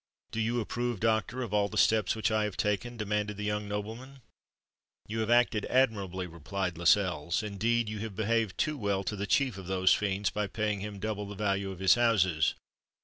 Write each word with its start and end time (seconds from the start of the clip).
"Do 0.31 0.39
you 0.39 0.59
approve, 0.61 0.99
doctor, 0.99 1.43
of 1.43 1.53
all 1.53 1.69
the 1.69 1.77
steps 1.77 2.15
which 2.15 2.31
I 2.31 2.45
have 2.45 2.57
taken?" 2.57 2.97
demanded 2.97 3.37
the 3.37 3.43
young 3.45 3.67
nobleman. 3.67 4.21
"You 5.07 5.19
have 5.19 5.29
acted 5.29 5.65
admirably," 5.65 6.25
replied 6.25 6.75
Lascelles. 6.75 7.43
"Indeed, 7.43 7.87
you 7.87 7.99
have 7.99 8.15
behaved 8.15 8.57
too 8.57 8.79
well 8.79 9.03
to 9.03 9.15
the 9.15 9.27
chief 9.27 9.59
of 9.59 9.67
those 9.67 9.93
fiends, 9.93 10.31
by 10.31 10.47
paying 10.47 10.79
him 10.79 10.97
double 10.97 11.27
the 11.27 11.35
value 11.35 11.69
of 11.69 11.77
his 11.77 11.93
houses." 11.93 12.55